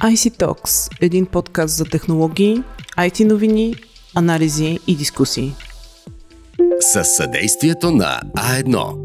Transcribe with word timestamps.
IC 0.00 0.42
Talks– 0.42 0.98
един 1.02 1.26
подкаст 1.26 1.76
за 1.76 1.84
технологии, 1.84 2.62
IT 2.98 3.24
новини, 3.24 3.74
анализи 4.16 4.78
и 4.86 4.96
дискусии. 4.96 5.52
С 6.80 7.04
съдействието 7.04 7.90
на 7.90 8.20
А1. 8.36 8.98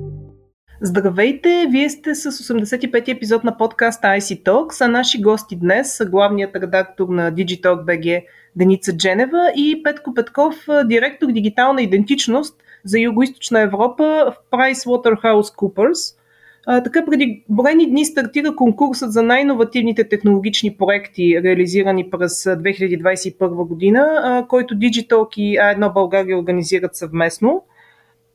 Здравейте! 0.82 1.68
Вие 1.72 1.90
сте 1.90 2.16
с 2.16 2.32
85-ти 2.32 3.12
епизод 3.12 3.44
на 3.44 3.58
подкаста 3.58 4.08
IC 4.08 4.44
Talks, 4.44 4.86
а 4.86 4.88
наши 4.88 5.22
гости 5.22 5.56
днес 5.56 5.96
са 5.96 6.06
главният 6.06 6.56
редактор 6.56 7.08
на 7.08 7.32
Digitalk 7.32 7.86
BG 7.86 8.24
Деница 8.56 8.98
Дженева 8.98 9.52
и 9.56 9.84
Петко 9.84 10.14
Петков, 10.14 10.56
директор 10.86 11.32
дигитална 11.32 11.82
идентичност 11.82 12.56
за 12.84 12.98
Юго-Источна 12.98 13.64
Европа 13.64 14.04
в 14.04 14.58
PricewaterhouseCoopers– 14.58 16.16
така 16.66 17.06
преди 17.06 17.44
броени 17.50 17.90
дни 17.90 18.06
стартира 18.06 18.56
конкурсът 18.56 19.12
за 19.12 19.24
най-инновативните 19.24 20.10
технологични 20.10 20.78
проекти, 20.78 21.44
реализирани 21.44 22.10
през 22.10 22.44
2021 22.44 23.68
година, 23.68 24.46
който 24.50 24.76
Digitalk 24.76 25.38
и 25.38 25.58
А1 25.58 25.94
България 25.94 26.40
организират 26.40 26.96
съвместно. 26.96 27.64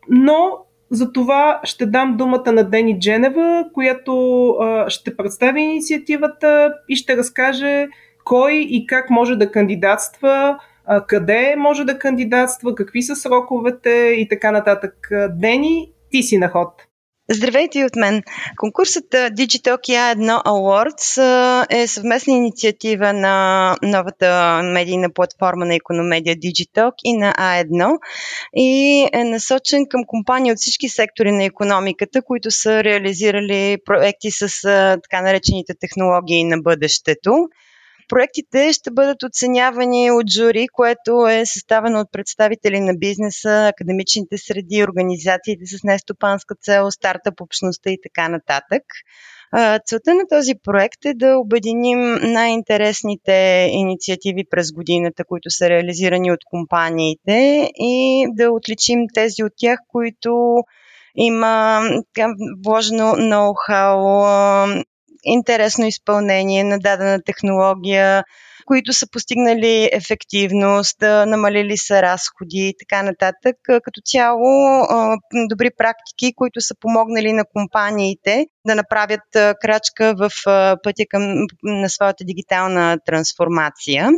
Но 0.08 0.50
за 0.90 1.12
това 1.12 1.60
ще 1.64 1.86
дам 1.86 2.16
думата 2.16 2.52
на 2.52 2.64
Дени 2.64 3.00
Дженева, 3.00 3.64
която 3.74 4.54
ще 4.88 5.16
представи 5.16 5.60
инициативата 5.60 6.72
и 6.88 6.96
ще 6.96 7.16
разкаже 7.16 7.88
кой 8.24 8.52
и 8.54 8.86
как 8.86 9.10
може 9.10 9.36
да 9.36 9.50
кандидатства, 9.50 10.58
къде 11.06 11.54
може 11.58 11.84
да 11.84 11.98
кандидатства, 11.98 12.74
какви 12.74 13.02
са 13.02 13.16
сроковете 13.16 14.14
и 14.18 14.28
така 14.28 14.50
нататък. 14.50 15.10
Дени, 15.30 15.92
ти 16.10 16.22
си 16.22 16.38
на 16.38 16.48
ход. 16.48 16.68
Здравейте 17.32 17.78
и 17.78 17.84
от 17.84 17.96
мен! 17.96 18.22
Конкурсът 18.56 19.04
Digital 19.10 19.76
A1 19.76 20.44
Awards 20.44 21.18
е 21.70 21.86
съвместна 21.86 22.32
инициатива 22.32 23.12
на 23.12 23.76
новата 23.82 24.60
медийна 24.64 25.12
платформа 25.12 25.66
на 25.66 25.74
Икономедия 25.74 26.36
Digitalk 26.36 26.92
и 27.04 27.16
на 27.16 27.32
A1 27.32 27.98
и 28.56 29.08
е 29.12 29.24
насочен 29.24 29.86
към 29.90 30.00
компании 30.06 30.52
от 30.52 30.58
всички 30.58 30.88
сектори 30.88 31.32
на 31.32 31.44
економиката, 31.44 32.22
които 32.22 32.50
са 32.50 32.84
реализирали 32.84 33.76
проекти 33.84 34.30
с 34.30 34.62
така 35.02 35.22
наречените 35.22 35.74
технологии 35.80 36.44
на 36.44 36.58
бъдещето. 36.58 37.48
Проектите 38.10 38.72
ще 38.72 38.90
бъдат 38.90 39.22
оценявани 39.22 40.10
от 40.10 40.30
жури, 40.30 40.66
което 40.72 41.26
е 41.26 41.46
съставено 41.46 42.00
от 42.00 42.12
представители 42.12 42.80
на 42.80 42.94
бизнеса, 42.94 43.68
академичните 43.68 44.38
среди, 44.38 44.84
организациите 44.84 45.66
с 45.66 45.84
нестопанска 45.84 46.54
цел, 46.54 46.90
стартъп 46.90 47.40
общността 47.40 47.90
и 47.90 47.98
така 48.02 48.28
нататък. 48.28 48.82
Целта 49.86 50.14
на 50.14 50.22
този 50.30 50.52
проект 50.62 51.04
е 51.04 51.14
да 51.14 51.38
обединим 51.38 52.18
най-интересните 52.22 53.68
инициативи 53.72 54.44
през 54.50 54.72
годината, 54.72 55.24
които 55.24 55.50
са 55.50 55.68
реализирани 55.68 56.32
от 56.32 56.40
компаниите 56.44 57.70
и 57.74 58.26
да 58.36 58.50
отличим 58.50 59.00
тези 59.14 59.44
от 59.44 59.52
тях, 59.56 59.78
които 59.88 60.56
има 61.14 61.82
вложено 62.64 63.04
ноу-хау, 63.04 64.84
интересно 65.24 65.86
изпълнение 65.86 66.64
на 66.64 66.78
дадена 66.78 67.22
технология, 67.22 68.24
които 68.66 68.92
са 68.92 69.06
постигнали 69.10 69.90
ефективност, 69.92 70.96
намалили 71.02 71.76
са 71.76 72.02
разходи 72.02 72.68
и 72.68 72.74
така 72.78 73.02
нататък. 73.02 73.56
Като 73.64 74.00
цяло 74.04 74.48
добри 75.48 75.70
практики, 75.78 76.32
които 76.36 76.60
са 76.60 76.74
помогнали 76.80 77.32
на 77.32 77.44
компаниите 77.54 78.46
да 78.66 78.74
направят 78.74 79.56
крачка 79.60 80.14
в 80.18 80.30
пътя 80.82 81.04
към 81.08 81.46
на 81.62 81.88
своята 81.88 82.24
дигитална 82.24 82.98
трансформация. 83.06 84.10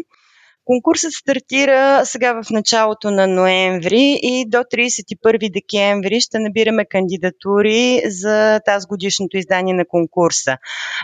Конкурсът 0.64 1.12
стартира 1.12 2.02
сега 2.04 2.42
в 2.42 2.50
началото 2.50 3.10
на 3.10 3.26
ноември 3.26 4.18
и 4.22 4.44
до 4.48 4.58
31 4.58 5.52
декември 5.52 6.20
ще 6.20 6.38
набираме 6.38 6.84
кандидатури 6.84 8.02
за 8.06 8.60
тази 8.64 8.86
годишното 8.86 9.36
издание 9.36 9.74
на 9.74 9.84
конкурса. 9.88 10.56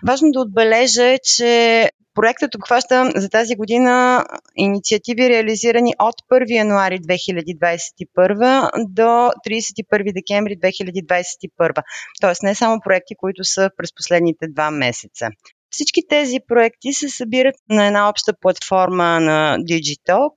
Важно 0.07 0.31
да 0.31 0.41
отбележа 0.41 1.19
че 1.25 1.91
Проектът 2.19 2.55
обхваща 2.55 3.13
за 3.17 3.29
тази 3.29 3.55
година 3.55 4.25
инициативи, 4.57 5.29
реализирани 5.29 5.95
от 5.99 6.15
1 6.33 6.57
януари 6.57 6.99
2021 6.99 8.71
до 8.89 9.03
31 9.03 10.13
декември 10.15 10.57
2021. 10.57 11.83
Тоест 12.21 12.43
не 12.43 12.55
само 12.55 12.81
проекти, 12.85 13.15
които 13.17 13.45
са 13.45 13.71
през 13.77 13.95
последните 13.95 14.47
два 14.49 14.71
месеца. 14.71 15.29
Всички 15.71 16.01
тези 16.09 16.37
проекти 16.49 16.93
се 16.93 17.09
събират 17.09 17.55
на 17.71 17.87
една 17.87 18.09
обща 18.09 18.33
платформа 18.41 19.21
на 19.21 19.57
Digitalk. 19.59 20.37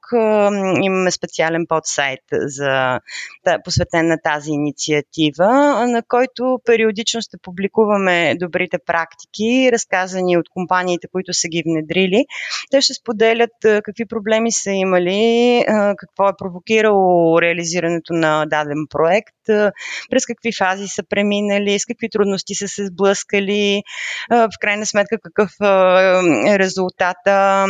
Имаме 0.83 1.11
специален 1.11 1.65
подсайт 1.69 2.19
за, 2.31 2.99
посветен 3.63 4.07
на 4.07 4.17
тази 4.23 4.51
инициатива, 4.51 5.47
на 5.87 6.03
който 6.07 6.59
периодично 6.65 7.21
ще 7.21 7.37
публикуваме 7.41 8.35
добрите 8.39 8.77
практики, 8.85 9.69
разказани 9.71 10.37
от 10.37 10.49
компаниите, 10.49 11.07
които 11.11 11.33
са 11.33 11.47
ги 11.47 11.63
внедрили. 11.65 12.25
Те 12.71 12.81
ще 12.81 12.93
споделят 12.93 13.51
какви 13.61 14.05
проблеми 14.05 14.51
са 14.51 14.71
имали, 14.71 15.63
какво 15.97 16.29
е 16.29 16.37
провокирало 16.37 17.41
реализирането 17.41 18.13
на 18.13 18.45
даден 18.45 18.85
проект, 18.89 19.35
през 20.09 20.25
какви 20.25 20.51
фази 20.57 20.87
са 20.87 21.03
преминали, 21.09 21.79
с 21.79 21.85
какви 21.85 22.09
трудности 22.09 22.55
са 22.55 22.67
се 22.67 22.85
сблъскали, 22.85 23.81
в 24.29 24.49
крайна 24.59 24.85
сметка 24.85 25.17
какъв 25.23 25.51
е 26.47 26.59
резултата, 26.59 27.65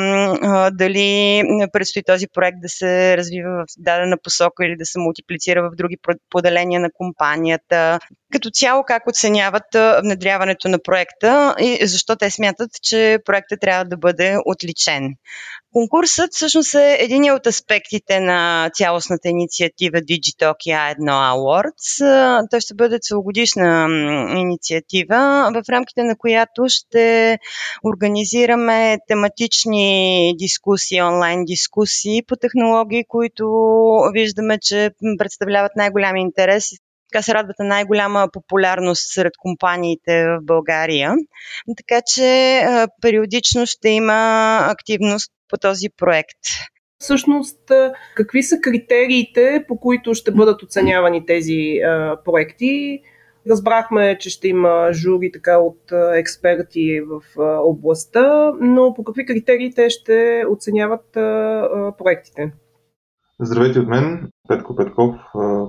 дали 0.71 1.43
предстои 1.73 2.03
този 2.03 2.27
проект 2.33 2.57
да 2.61 2.69
се 2.69 3.17
развива 3.17 3.49
в 3.49 3.65
дадена 3.77 4.17
посока 4.23 4.65
или 4.65 4.75
да 4.77 4.85
се 4.85 4.99
мултиплицира 4.99 5.69
в 5.69 5.75
други 5.75 5.97
поделения 6.29 6.79
на 6.79 6.89
компанията. 6.93 7.99
Като 8.31 8.49
цяло 8.49 8.83
как 8.83 9.07
оценяват 9.07 9.63
внедряването 10.03 10.69
на 10.69 10.79
проекта 10.83 11.55
и 11.59 11.87
защо 11.87 12.15
те 12.15 12.31
смятат, 12.31 12.69
че 12.83 13.19
проектът 13.25 13.59
трябва 13.59 13.85
да 13.85 13.97
бъде 13.97 14.37
отличен. 14.45 15.09
Конкурсът 15.73 16.33
всъщност 16.33 16.75
е 16.75 16.97
един 16.99 17.31
от 17.31 17.47
аспектите 17.47 18.19
на 18.19 18.69
цялостната 18.73 19.29
инициатива 19.29 19.97
Digitalk 19.97 20.55
A1 20.67 21.33
Awards. 21.61 22.49
Той 22.49 22.61
ще 22.61 22.73
бъде 22.73 22.99
целогодишна 22.99 23.87
инициатива, 24.37 25.51
в 25.53 25.69
рамките 25.69 26.03
на 26.03 26.17
която 26.17 26.65
ще 26.67 27.37
организираме 27.83 28.97
тематични 29.07 30.33
дискусии, 30.37 31.01
онлайн 31.01 31.45
дискусии 31.45 32.23
по 32.27 32.35
технологии, 32.35 33.05
които 33.07 33.45
виждаме, 34.13 34.59
че 34.59 34.91
представляват 35.17 35.71
най-голям 35.75 36.15
интерес 36.15 36.69
така 37.13 37.21
се 37.21 37.33
радват 37.33 37.59
на 37.59 37.65
най-голяма 37.65 38.27
популярност 38.33 39.13
сред 39.13 39.33
компаниите 39.37 40.25
в 40.25 40.39
България. 40.41 41.13
Така 41.77 42.01
че 42.07 42.61
периодично 43.01 43.65
ще 43.65 43.89
има 43.89 44.59
активност 44.69 45.31
по 45.49 45.57
този 45.57 45.87
проект. 45.97 46.39
Всъщност, 47.01 47.71
какви 48.15 48.43
са 48.43 48.59
критериите, 48.61 49.65
по 49.67 49.77
които 49.77 50.13
ще 50.13 50.31
бъдат 50.31 50.63
оценявани 50.63 51.25
тези 51.25 51.79
а, 51.85 52.17
проекти? 52.25 53.01
Разбрахме, 53.49 54.17
че 54.17 54.29
ще 54.29 54.47
има 54.47 54.89
жури 54.93 55.31
така 55.31 55.57
от 55.57 55.91
експерти 56.15 57.01
в 57.01 57.41
а, 57.41 57.59
областта, 57.59 58.51
но 58.61 58.93
по 58.93 59.03
какви 59.03 59.25
критерии 59.25 59.73
те 59.75 59.89
ще 59.89 60.43
оценяват 60.49 61.17
а, 61.17 61.19
а, 61.19 61.93
проектите? 61.97 62.53
Здравейте 63.39 63.79
от 63.79 63.87
мен, 63.87 64.29
Петко 64.47 64.75
Петков, 64.75 65.15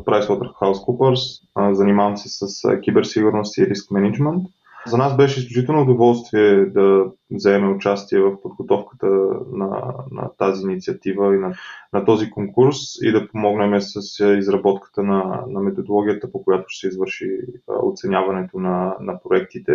PricewaterhouseCoopers. 0.06 1.40
Занимавам 1.75 2.17
се 2.17 2.28
с 2.28 2.81
киберсигурност 2.82 3.58
и 3.58 3.67
риск 3.67 3.90
менеджмент. 3.90 4.43
За 4.87 4.99
нас 4.99 5.17
беше 5.17 5.40
изключително 5.40 5.82
удоволствие 5.82 6.67
да 6.67 7.05
вземем 7.31 7.76
участие 7.76 8.20
в 8.20 8.40
подготовката 8.40 9.06
на, 9.52 9.94
на 10.11 10.31
тази 10.38 10.62
инициатива 10.62 11.34
и 11.34 11.38
на, 11.38 11.55
на 11.93 12.05
този 12.05 12.31
конкурс 12.31 12.76
и 13.02 13.12
да 13.12 13.29
помогнем 13.29 13.81
с 13.81 14.25
изработката 14.38 15.02
на, 15.02 15.44
на 15.49 15.61
методологията, 15.61 16.32
по 16.32 16.44
която 16.44 16.64
ще 16.69 16.81
се 16.81 16.88
извърши 16.88 17.26
оценяването 17.82 18.58
на, 18.58 18.96
на 19.00 19.20
проектите. 19.23 19.73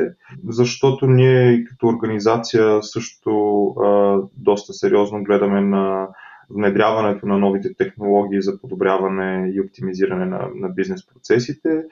Защото 0.48 1.07
ние 1.07 1.63
като 1.63 1.88
организация 1.88 2.83
също 2.83 3.65
а, 3.68 4.19
доста 4.38 4.74
сериозно 4.74 5.24
гледаме 5.24 5.62
на 5.62 6.07
внедряването 6.50 7.25
на 7.25 7.38
новите 7.38 7.74
технологии 7.74 8.42
за 8.42 8.62
подобряване 8.62 9.51
и 9.53 9.62
оптимизиране 9.62 10.25
на, 10.25 10.48
на 10.56 10.69
бизнес 10.69 11.07
процесите 11.07 11.83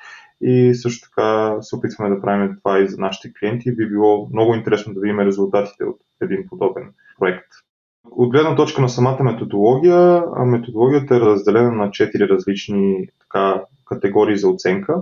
и 0.42 0.76
също 0.76 1.10
така 1.10 1.58
се 1.62 1.76
опитваме 1.76 2.16
да 2.16 2.22
правим 2.22 2.58
това 2.58 2.80
и 2.80 2.88
за 2.88 2.98
нашите 2.98 3.34
клиенти. 3.40 3.76
Би 3.76 3.90
било 3.90 4.30
много 4.34 4.56
интересно 4.56 4.94
да 4.94 5.00
видим 5.02 5.20
резултатите 5.20 5.84
от 5.84 6.00
един 6.22 6.48
подобен 6.50 6.94
проект. 7.20 7.48
От 8.12 8.32
гледна 8.32 8.56
точка 8.56 8.82
на 8.82 8.90
самата 8.90 9.24
методология, 9.24 10.24
методологията 10.46 11.16
е 11.16 11.20
разделена 11.20 11.72
на 11.72 11.92
четири 11.92 12.30
различни 12.30 13.08
така, 13.20 13.62
категории 13.86 14.38
за 14.38 14.50
оценка, 14.50 15.02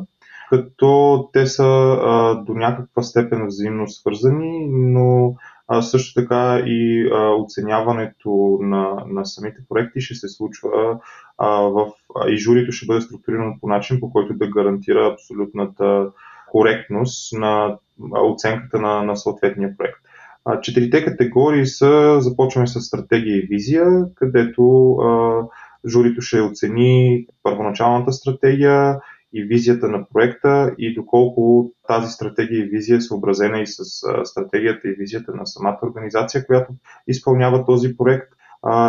като 0.50 1.30
те 1.34 1.46
са 1.46 1.66
а, 1.66 2.36
до 2.44 2.54
някаква 2.54 3.04
степен 3.04 3.48
взаимно 3.48 3.88
свързани, 3.88 4.68
но 4.70 5.36
А, 5.68 5.82
също 5.82 6.22
така 6.22 6.64
и 6.66 7.10
а, 7.14 7.30
оценяването 7.30 8.60
на, 8.62 9.04
на 9.08 9.26
самите 9.26 9.62
проекти 9.70 10.02
ще 10.02 10.16
се 10.16 10.28
случва 10.28 11.00
а, 11.38 11.48
в, 11.50 11.92
а, 12.16 12.30
и 12.30 12.38
журито 12.38 12.72
ще 12.72 12.86
бъде 12.86 13.02
структурирано 13.02 13.58
по 13.62 13.68
начин, 13.68 14.00
по 14.00 14.12
който 14.12 14.34
да 14.34 14.48
гарантира 14.48 15.12
абсолютната 15.14 16.12
коректност 16.52 17.34
на 17.34 17.78
оценката 18.12 18.80
на, 18.80 19.04
на 19.04 19.16
съответния 19.16 19.78
проект. 19.78 20.00
А, 20.46 20.62
четирите 20.62 21.06
категории 21.06 21.66
са, 21.66 22.18
започваме 22.20 22.68
с 22.68 22.82
стратегия 22.82 23.38
и 23.38 23.48
визия, 23.50 23.86
където 24.16 24.92
а, 24.94 25.42
журито 25.88 26.22
ще 26.22 26.42
оцени 26.42 27.26
първоначалната 27.44 28.12
стратегия 28.12 29.00
и 29.34 29.44
визията 29.44 29.88
на 29.88 30.06
проекта 30.14 30.76
и 30.78 30.94
доколко 30.94 31.72
тази 31.88 32.12
стратегия 32.12 32.60
и 32.60 32.70
визия 32.70 32.98
е 32.98 33.02
съобразена 33.02 33.62
и 33.62 33.68
с 33.68 33.84
стратегията 34.24 34.88
и 34.88 34.96
визията 35.00 35.36
на 35.36 35.48
самата 35.48 35.80
организация, 35.82 36.46
която 36.46 36.74
изпълнява 37.08 37.66
този 37.66 37.98
проект 37.98 38.34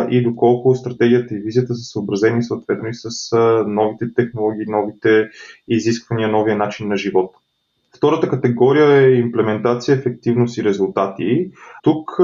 и 0.09 0.23
доколко 0.23 0.75
стратегията 0.75 1.35
и 1.35 1.39
визията 1.39 1.75
са 1.75 1.83
съобразени 1.83 2.43
съответно 2.43 2.89
и 2.89 2.93
с 2.93 3.09
новите 3.67 4.13
технологии, 4.13 4.65
новите 4.67 5.29
изисквания, 5.67 6.27
новия 6.27 6.57
начин 6.57 6.87
на 6.87 6.97
живот. 6.97 7.35
Втората 7.97 8.29
категория 8.29 9.01
е 9.01 9.15
имплементация, 9.15 9.95
ефективност 9.95 10.57
и 10.57 10.63
резултати. 10.63 11.51
Тук, 11.83 12.19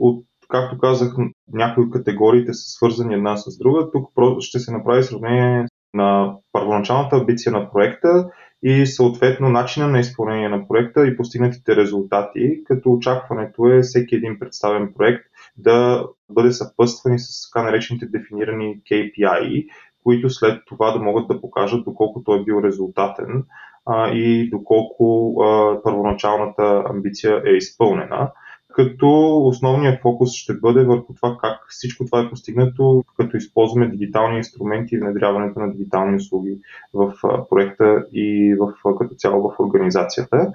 от, 0.00 0.24
както 0.48 0.78
казах, 0.78 1.14
някои 1.52 1.84
от 1.84 1.92
категориите 1.92 2.52
са 2.52 2.70
свързани 2.70 3.14
една 3.14 3.36
с 3.36 3.58
друга. 3.58 3.90
Тук 3.92 4.08
ще 4.40 4.58
се 4.58 4.72
направи 4.72 5.02
сравнение 5.02 5.66
на 5.94 6.34
първоначалната 6.52 7.16
амбиция 7.16 7.52
на 7.52 7.70
проекта 7.72 8.30
и 8.62 8.86
съответно 8.86 9.48
начина 9.48 9.88
на 9.88 10.00
изпълнение 10.00 10.48
на 10.48 10.68
проекта 10.68 11.06
и 11.06 11.16
постигнатите 11.16 11.76
резултати, 11.76 12.64
като 12.64 12.92
очакването 12.92 13.66
е 13.66 13.82
всеки 13.82 14.14
един 14.14 14.38
представен 14.38 14.92
проект 14.96 15.24
да 15.56 16.06
бъде 16.30 16.52
съпъствани 16.52 17.18
с 17.18 17.50
така 17.50 17.64
наречените 17.64 18.06
дефинирани 18.06 18.80
KPI, 18.90 19.66
които 20.02 20.30
след 20.30 20.62
това 20.66 20.90
да 20.90 20.98
могат 20.98 21.28
да 21.28 21.40
покажат 21.40 21.84
доколко 21.84 22.24
той 22.24 22.40
е 22.40 22.44
бил 22.44 22.62
резултатен 22.64 23.44
а, 23.86 24.12
и 24.12 24.50
доколко 24.50 25.36
а, 25.42 25.82
първоначалната 25.82 26.84
амбиция 26.88 27.42
е 27.46 27.50
изпълнена 27.50 28.30
като 28.72 29.38
основният 29.46 30.02
фокус 30.02 30.32
ще 30.32 30.54
бъде 30.54 30.84
върху 30.84 31.14
това 31.14 31.36
как 31.40 31.58
всичко 31.68 32.04
това 32.04 32.20
е 32.20 32.30
постигнато, 32.30 33.04
като 33.16 33.36
използваме 33.36 33.88
дигитални 33.88 34.36
инструменти 34.36 34.94
и 34.94 34.98
внедряването 34.98 35.60
на 35.60 35.72
дигитални 35.72 36.16
услуги 36.16 36.58
в 36.94 37.12
проекта 37.50 38.04
и 38.12 38.56
в, 38.60 38.94
като 38.98 39.14
цяло 39.14 39.42
в 39.42 39.60
организацията. 39.60 40.52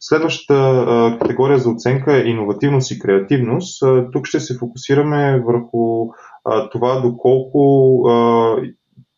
Следващата 0.00 1.16
категория 1.20 1.58
за 1.58 1.70
оценка 1.70 2.16
е 2.16 2.28
иновативност 2.28 2.90
и 2.90 2.98
креативност. 2.98 3.82
Тук 4.12 4.26
ще 4.26 4.40
се 4.40 4.58
фокусираме 4.58 5.42
върху 5.46 6.08
това 6.72 7.00
доколко 7.00 8.02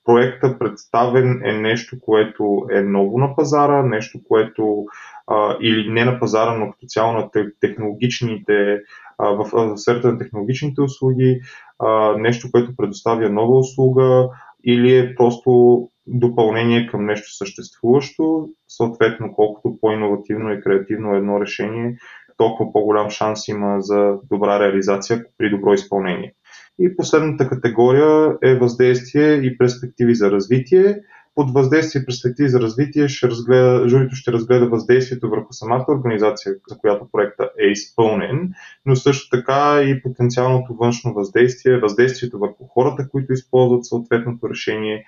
проекта 0.04 0.58
представен 0.58 1.40
е 1.44 1.52
нещо, 1.52 1.96
което 2.00 2.66
е 2.72 2.80
ново 2.80 3.18
на 3.18 3.36
пазара, 3.36 3.82
нещо, 3.82 4.18
което 4.28 4.84
а, 5.26 5.56
или 5.60 5.92
не 5.92 6.04
на 6.04 6.20
пазара, 6.20 6.54
но 6.54 6.70
като 6.70 6.86
цяло 6.86 7.12
на 7.12 7.28
технологичните, 7.60 8.80
а, 9.18 9.28
в, 9.28 9.50
в 9.52 9.76
сферата 9.76 10.12
на 10.12 10.18
технологичните 10.18 10.80
услуги, 10.80 11.40
а, 11.78 12.16
нещо, 12.18 12.48
което 12.50 12.76
предоставя 12.76 13.30
нова 13.30 13.58
услуга 13.58 14.28
или 14.64 14.96
е 14.96 15.14
просто 15.14 15.88
допълнение 16.06 16.86
към 16.86 17.06
нещо 17.06 17.36
съществуващо. 17.36 18.48
Съответно, 18.68 19.32
колкото 19.32 19.78
по-инновативно 19.80 20.52
и 20.52 20.60
креативно 20.60 21.14
е 21.14 21.18
едно 21.18 21.40
решение, 21.40 21.96
толкова 22.36 22.72
по-голям 22.72 23.10
шанс 23.10 23.48
има 23.48 23.80
за 23.80 24.14
добра 24.30 24.60
реализация 24.60 25.24
при 25.38 25.50
добро 25.50 25.74
изпълнение. 25.74 26.34
И 26.78 26.96
последната 26.96 27.48
категория 27.48 28.36
е 28.42 28.54
въздействие 28.54 29.32
и 29.32 29.58
перспективи 29.58 30.14
за 30.14 30.30
развитие. 30.30 30.96
Под 31.40 31.54
въздействие 31.54 32.02
и 32.02 32.06
перспективи 32.06 32.48
за 32.48 32.60
развитие 32.60 33.08
ще 33.08 33.28
разгледа, 33.28 33.88
журито 33.88 34.14
ще 34.14 34.32
разгледа 34.32 34.68
въздействието 34.68 35.30
върху 35.30 35.52
самата 35.52 35.84
организация, 35.88 36.54
за 36.68 36.78
която 36.78 37.08
проекта 37.12 37.50
е 37.60 37.66
изпълнен, 37.66 38.52
но 38.86 38.96
също 38.96 39.36
така 39.36 39.82
и 39.82 40.02
потенциалното 40.02 40.74
външно 40.74 41.14
въздействие, 41.14 41.80
въздействието 41.80 42.38
върху 42.38 42.64
хората, 42.64 43.08
които 43.08 43.32
използват 43.32 43.86
съответното 43.86 44.48
решение 44.50 45.04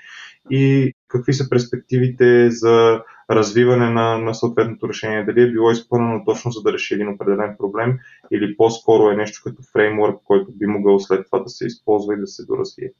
и 0.50 0.93
какви 1.08 1.32
са 1.32 1.49
перспективите 1.50 2.50
за 2.50 3.02
развиване 3.31 3.90
на, 3.90 4.19
на 4.19 4.34
съответното 4.34 4.88
решение. 4.88 5.25
Дали 5.25 5.43
е 5.43 5.52
било 5.52 5.70
изпълнено 5.70 6.25
точно 6.25 6.50
за 6.50 6.62
да 6.62 6.73
реши 6.73 6.94
един 6.94 7.08
определен 7.08 7.56
проблем 7.58 7.99
или 8.32 8.56
по-скоро 8.56 9.11
е 9.11 9.17
нещо 9.17 9.40
като 9.44 9.62
фреймворк, 9.73 10.20
който 10.25 10.52
би 10.52 10.67
могъл 10.67 11.00
след 11.00 11.26
това 11.26 11.38
да 11.38 11.49
се 11.49 11.67
използва 11.67 12.14
и 12.14 12.20
да 12.20 12.26
се 12.26 12.46
доразвие. 12.46 12.93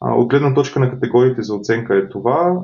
От 0.00 0.28
гледна 0.28 0.54
точка 0.54 0.80
на 0.80 0.90
категориите 0.90 1.42
за 1.42 1.54
оценка 1.54 1.96
е 1.96 2.08
това. 2.08 2.62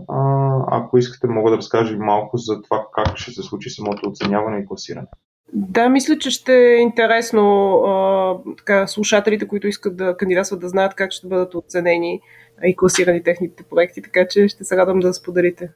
Ако 0.70 0.98
искате, 0.98 1.26
мога 1.26 1.50
да 1.50 1.56
разкажа 1.56 1.96
малко 1.98 2.36
за 2.36 2.62
това 2.62 2.86
как 2.94 3.16
ще 3.16 3.30
се 3.30 3.42
случи 3.42 3.70
самото 3.70 4.08
оценяване 4.08 4.58
и 4.58 4.66
класиране. 4.66 5.06
Да, 5.52 5.88
мисля, 5.88 6.18
че 6.18 6.30
ще 6.30 6.52
е 6.52 6.76
интересно 6.76 8.44
така, 8.56 8.86
слушателите, 8.86 9.48
които 9.48 9.66
искат 9.66 9.96
да 9.96 10.16
кандидатстват, 10.16 10.60
да 10.60 10.68
знаят 10.68 10.94
как 10.94 11.12
ще 11.12 11.28
бъдат 11.28 11.54
оценени 11.54 12.20
и 12.64 12.76
класирани 12.76 13.22
техните 13.22 13.62
проекти, 13.70 14.02
така 14.02 14.26
че 14.30 14.48
ще 14.48 14.64
се 14.64 14.76
радвам 14.76 15.00
да 15.00 15.14
споделите. 15.14 15.70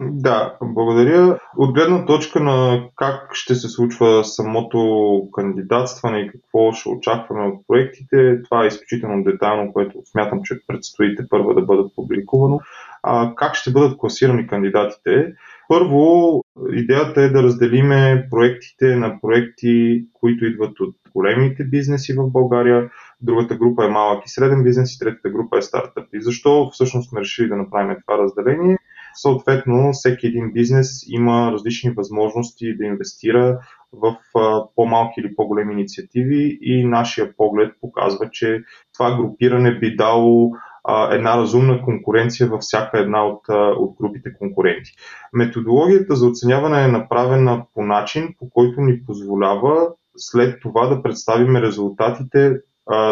Да, 0.00 0.56
благодаря. 0.62 1.38
От 1.56 1.74
гледна 1.74 2.06
точка 2.06 2.40
на 2.40 2.88
как 2.96 3.34
ще 3.34 3.54
се 3.54 3.68
случва 3.68 4.24
самото 4.24 4.78
кандидатстване 5.32 6.18
и 6.18 6.28
какво 6.28 6.72
ще 6.72 6.88
очакваме 6.88 7.46
от 7.46 7.66
проектите, 7.68 8.42
това 8.42 8.64
е 8.64 8.66
изключително 8.66 9.24
детайлно, 9.24 9.72
което 9.72 10.02
смятам, 10.04 10.40
че 10.44 10.60
предстоите 10.66 11.26
първо 11.30 11.54
да 11.54 11.62
бъдат 11.62 11.94
публикувано. 11.96 12.60
А, 13.02 13.34
как 13.34 13.54
ще 13.54 13.72
бъдат 13.72 13.98
класирани 13.98 14.46
кандидатите? 14.46 15.32
Първо, 15.68 16.40
идеята 16.72 17.22
е 17.22 17.28
да 17.28 17.42
разделиме 17.42 18.26
проектите 18.30 18.96
на 18.96 19.20
проекти, 19.20 20.04
които 20.12 20.44
идват 20.44 20.80
от 20.80 20.94
големите 21.14 21.64
бизнеси 21.64 22.12
в 22.12 22.30
България, 22.30 22.90
другата 23.20 23.56
група 23.56 23.84
е 23.84 23.88
малък 23.88 24.26
и 24.26 24.30
среден 24.30 24.62
бизнес 24.62 24.94
и 24.94 24.98
третата 24.98 25.30
група 25.30 25.58
е 25.58 25.62
стартъп. 25.62 26.04
И 26.12 26.22
защо 26.22 26.70
всъщност 26.72 27.10
сме 27.10 27.20
решили 27.20 27.48
да 27.48 27.56
направим 27.56 27.96
това 28.06 28.18
разделение? 28.18 28.78
Съответно, 29.14 29.92
всеки 29.92 30.26
един 30.26 30.52
бизнес 30.52 30.88
има 31.08 31.52
различни 31.52 31.90
възможности 31.90 32.76
да 32.76 32.84
инвестира 32.84 33.58
в 33.92 34.16
по-малки 34.76 35.20
или 35.20 35.36
по-големи 35.36 35.72
инициативи 35.72 36.58
и 36.62 36.84
нашия 36.84 37.36
поглед 37.36 37.72
показва, 37.80 38.30
че 38.30 38.62
това 38.94 39.16
групиране 39.16 39.78
би 39.78 39.96
дало 39.96 40.52
една 41.10 41.38
разумна 41.38 41.82
конкуренция 41.82 42.48
във 42.48 42.60
всяка 42.60 42.98
една 42.98 43.26
от, 43.26 43.40
от 43.78 43.96
групите 44.00 44.34
конкуренти. 44.38 44.90
Методологията 45.32 46.16
за 46.16 46.26
оценяване 46.26 46.84
е 46.84 46.88
направена 46.88 47.64
по 47.74 47.82
начин, 47.82 48.34
по 48.38 48.50
който 48.50 48.80
ни 48.80 49.04
позволява 49.04 49.88
след 50.16 50.60
това 50.62 50.86
да 50.86 51.02
представим 51.02 51.56
резултатите 51.56 52.60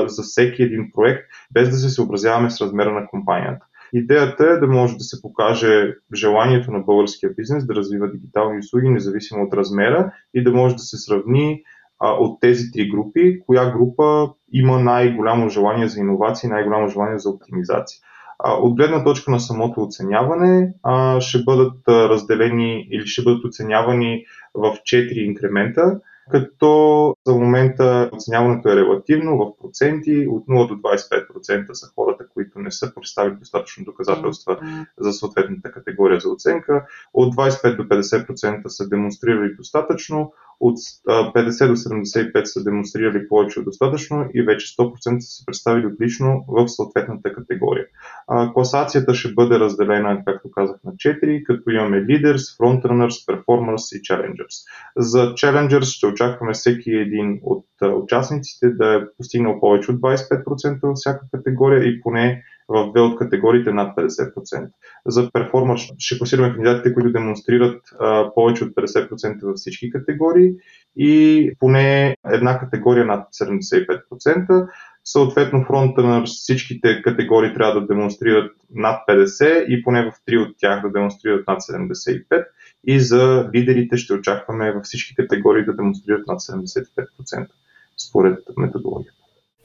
за 0.06 0.22
всеки 0.22 0.62
един 0.62 0.90
проект, 0.94 1.22
без 1.52 1.70
да 1.70 1.76
се 1.76 1.88
съобразяваме 1.88 2.50
с 2.50 2.60
размера 2.60 2.92
на 2.92 3.06
компанията. 3.06 3.66
Идеята 3.92 4.44
е 4.44 4.56
да 4.56 4.66
може 4.66 4.96
да 4.96 5.04
се 5.04 5.22
покаже 5.22 5.94
желанието 6.14 6.70
на 6.70 6.78
българския 6.80 7.30
бизнес 7.36 7.66
да 7.66 7.74
развива 7.74 8.10
дигитални 8.10 8.58
услуги, 8.58 8.88
независимо 8.88 9.44
от 9.44 9.54
размера, 9.54 10.12
и 10.34 10.44
да 10.44 10.52
може 10.52 10.74
да 10.74 10.82
се 10.82 10.96
сравни 10.96 11.62
а, 11.98 12.12
от 12.12 12.40
тези 12.40 12.70
три 12.72 12.88
групи, 12.88 13.40
коя 13.46 13.70
група 13.70 14.28
има 14.52 14.80
най-голямо 14.80 15.48
желание 15.48 15.88
за 15.88 16.00
иновации, 16.00 16.48
най-голямо 16.48 16.88
желание 16.88 17.18
за 17.18 17.30
оптимизация. 17.30 18.00
От 18.44 18.76
гледна 18.76 19.04
точка 19.04 19.30
на 19.30 19.40
самото 19.40 19.82
оценяване 19.82 20.72
ще 21.20 21.42
бъдат 21.44 21.88
разделени 21.88 22.88
или 22.90 23.06
ще 23.06 23.22
бъдат 23.22 23.44
оценявани 23.44 24.24
в 24.54 24.62
4 24.62 25.12
инкремента 25.12 26.00
като 26.30 27.14
за 27.26 27.34
момента 27.34 28.10
оценяването 28.12 28.68
е 28.68 28.76
релативно 28.76 29.38
в 29.38 29.62
проценти. 29.62 30.26
От 30.30 30.46
0 30.46 30.68
до 30.68 30.74
25% 30.74 31.72
са 31.72 31.86
хората, 31.94 32.28
които 32.34 32.58
не 32.58 32.70
са 32.70 32.94
представили 32.94 33.36
достатъчно 33.36 33.84
доказателства 33.84 34.58
за 34.98 35.12
съответната 35.12 35.72
категория 35.72 36.20
за 36.20 36.30
оценка. 36.30 36.86
От 37.14 37.34
25 37.34 37.76
до 37.76 37.82
50% 37.82 38.68
са 38.68 38.88
демонстрирали 38.88 39.54
достатъчно, 39.54 40.32
от 40.60 40.78
50 41.08 41.68
до 41.68 41.76
75 41.76 42.44
са 42.44 42.64
демонстрирали 42.64 43.28
повече 43.28 43.58
от 43.58 43.64
достатъчно 43.64 44.28
и 44.34 44.42
вече 44.42 44.76
100% 44.76 45.18
са 45.18 45.20
се 45.20 45.46
представили 45.46 45.86
отлично 45.86 46.44
в 46.48 46.68
съответната 46.68 47.32
категория. 47.32 47.86
Класацията 48.54 49.14
ще 49.14 49.34
бъде 49.34 49.58
разделена, 49.58 50.22
както 50.26 50.50
казах, 50.50 50.76
на 50.84 50.92
4, 50.92 51.42
като 51.42 51.70
имаме 51.70 52.04
Leaders, 52.06 52.58
Frontrunners, 52.58 53.26
Performers 53.28 53.98
и 53.98 54.02
Challengers. 54.02 54.66
За 54.96 55.34
Challengers 55.34 55.96
ще 55.96 56.06
очакваме 56.06 56.52
всеки 56.52 56.90
един 56.90 57.40
от 57.42 57.66
участниците 57.82 58.70
да 58.70 58.94
е 58.94 59.16
постигнал 59.16 59.60
повече 59.60 59.90
от 59.90 60.00
25% 60.00 60.80
във 60.82 60.94
всяка 60.94 61.26
категория 61.32 61.84
и 61.84 62.00
поне 62.00 62.42
в 62.70 62.90
две 62.90 63.00
от 63.00 63.18
категориите 63.18 63.72
над 63.72 63.96
50%. 63.96 64.68
За 65.06 65.30
перформанс 65.32 65.80
ще 65.98 66.18
класираме 66.18 66.54
кандидатите, 66.54 66.94
които 66.94 67.12
демонстрират 67.12 67.82
а, 68.00 68.34
повече 68.34 68.64
от 68.64 68.70
50% 68.70 69.42
във 69.42 69.56
всички 69.56 69.90
категории 69.90 70.52
и 70.96 71.52
поне 71.58 72.16
една 72.32 72.58
категория 72.58 73.06
над 73.06 73.28
75%. 73.28 74.68
Съответно, 75.04 75.64
фронта 75.64 76.02
на 76.02 76.24
всичките 76.24 77.02
категории 77.02 77.54
трябва 77.54 77.80
да 77.80 77.86
демонстрират 77.86 78.52
над 78.74 79.00
50 79.08 79.64
и 79.64 79.82
поне 79.82 80.02
в 80.02 80.12
три 80.26 80.38
от 80.38 80.56
тях 80.58 80.82
да 80.82 80.92
демонстрират 80.92 81.48
над 81.48 81.60
75. 81.60 82.46
И 82.84 83.00
за 83.00 83.50
лидерите 83.54 83.96
ще 83.96 84.12
очакваме 84.12 84.72
във 84.72 84.84
всички 84.84 85.14
категории 85.14 85.64
да 85.64 85.76
демонстрират 85.76 86.26
над 86.26 86.40
75% 86.40 87.46
според 88.08 88.38
методологията. 88.56 89.19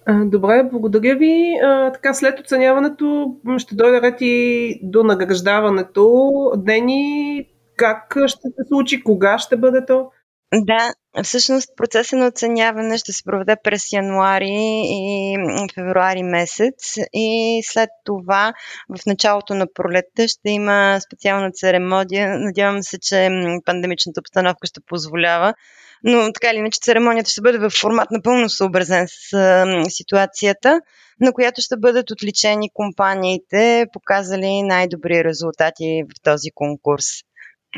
Добре, 0.10 0.64
благодаря 0.72 1.16
ви. 1.16 1.60
така, 1.94 2.14
след 2.14 2.40
оценяването 2.40 3.36
ще 3.58 3.76
дойде 3.76 4.02
ред 4.02 4.18
и 4.22 4.80
до 4.84 5.04
награждаването. 5.04 6.32
Дени, 6.58 7.48
как 7.78 8.18
ще 8.28 8.42
се 8.42 8.68
случи? 8.68 9.04
Кога 9.04 9.40
ще 9.40 9.58
бъде 9.58 9.86
то? 9.86 10.12
Да, 10.54 10.94
всъщност 11.24 11.70
процесът 11.78 12.20
на 12.20 12.28
оценяване 12.28 12.98
ще 12.98 13.14
се 13.14 13.24
проведе 13.24 13.56
през 13.64 13.92
януари 13.92 14.82
и 14.86 15.38
февруари 15.76 16.24
месец 16.24 16.96
и 17.14 17.62
след 17.64 17.90
това 18.04 18.54
в 18.98 19.06
началото 19.06 19.54
на 19.54 19.68
пролетта 19.74 20.28
ще 20.28 20.50
има 20.50 21.00
специална 21.02 21.52
церемония. 21.52 22.40
Надявам 22.40 22.84
се, 22.84 23.00
че 23.00 23.30
пандемичната 23.66 24.20
обстановка 24.20 24.68
ще 24.68 24.82
позволява 24.88 25.54
но 26.04 26.34
така 26.34 26.50
или 26.52 26.58
иначе 26.58 26.80
церемонията 26.84 27.30
ще 27.30 27.42
бъде 27.42 27.58
в 27.58 27.70
формат 27.70 28.12
напълно 28.12 28.50
съобразен 28.50 29.08
с 29.08 29.34
а, 29.34 29.84
ситуацията, 29.90 30.82
на 31.20 31.34
която 31.34 31.62
ще 31.62 31.78
бъдат 31.78 32.12
отличени 32.12 32.70
компаниите, 32.74 33.86
показали 33.94 34.62
най-добри 34.64 35.24
резултати 35.24 36.04
в 36.04 36.24
този 36.24 36.50
конкурс. 36.56 37.06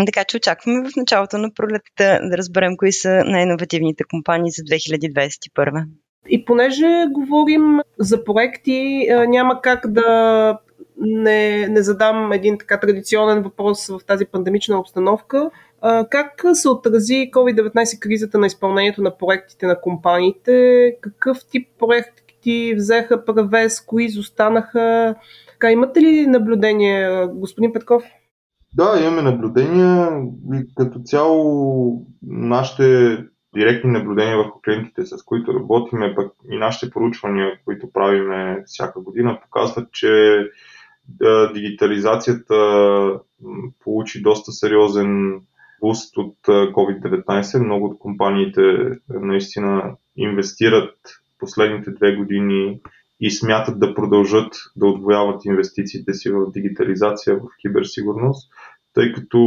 Така 0.06 0.24
че 0.24 0.38
очакваме 0.38 0.90
в 0.90 0.96
началото 0.96 1.38
на 1.38 1.54
пролетта 1.54 2.20
да 2.24 2.38
разберем 2.38 2.78
кои 2.78 2.92
са 2.92 3.24
най-инновативните 3.26 4.04
компании 4.10 4.52
за 4.52 4.64
2021. 4.64 5.84
И 6.30 6.46
понеже 6.46 7.06
говорим 7.12 7.80
за 8.00 8.24
проекти, 8.24 9.08
няма 9.28 9.62
как 9.62 9.92
да 9.92 10.60
не, 10.98 11.68
не 11.68 11.82
задам 11.82 12.32
един 12.32 12.58
така 12.58 12.80
традиционен 12.80 13.44
въпрос 13.44 13.88
в 13.88 14.00
тази 14.08 14.26
пандемична 14.26 14.80
обстановка. 14.80 15.50
Как 15.82 16.44
се 16.54 16.70
отрази 16.70 17.32
COVID-19 17.34 18.00
кризата 18.00 18.38
на 18.38 18.48
изпълнението 18.48 19.02
на 19.02 19.18
проектите 19.18 19.66
на 19.66 19.82
компаниите? 19.82 20.96
Какъв 21.02 21.38
тип 21.52 21.68
проекти 21.80 22.74
взеха 22.78 23.26
превес? 23.26 23.82
Кои 23.82 24.06
изостанаха? 24.06 25.16
Така, 25.52 25.72
имате 25.72 26.02
ли 26.02 26.28
наблюдение, 26.28 27.28
господин 27.28 27.74
Петков? 27.74 28.04
Да, 28.74 29.00
имаме 29.02 29.22
наблюдения. 29.22 30.10
Като 30.78 31.00
цяло 31.00 32.06
нашите 32.28 33.18
директни 33.56 33.92
наблюдения 33.92 34.38
върху 34.38 34.60
клиентите, 34.62 35.06
с 35.06 35.24
които 35.24 35.54
работиме, 35.54 36.16
пък 36.16 36.32
и 36.52 36.58
нашите 36.58 36.92
поручвания, 36.92 37.60
които 37.66 37.92
правиме 37.92 38.64
всяка 38.66 39.00
година, 39.00 39.40
показват, 39.42 39.92
че 39.92 40.40
дигитализацията 41.54 42.56
получи 43.84 44.22
доста 44.22 44.52
сериозен 44.52 45.42
буст 45.82 46.18
от 46.18 46.36
COVID-19. 46.48 47.66
Много 47.66 47.86
от 47.86 48.00
компаниите 48.00 48.62
наистина 49.10 49.96
инвестират 50.16 50.96
последните 51.40 51.92
две 51.92 52.16
години 52.16 52.80
и 53.20 53.32
смятат 53.32 53.80
да 53.80 53.94
продължат 53.94 54.54
да 54.76 54.86
отвояват 54.88 55.46
инвестициите 55.46 56.14
си 56.14 56.30
в 56.30 56.52
дигитализация, 56.52 57.36
в 57.36 57.42
киберсигурност, 57.62 58.52
тъй 58.94 59.14
като 59.14 59.40